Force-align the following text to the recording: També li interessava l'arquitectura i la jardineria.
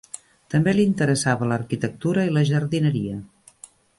També 0.53 0.71
li 0.77 0.85
interessava 0.91 1.51
l'arquitectura 1.51 2.25
i 2.29 2.33
la 2.39 2.45
jardineria. 2.53 3.21